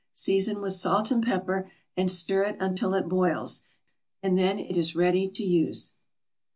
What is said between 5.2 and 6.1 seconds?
to use.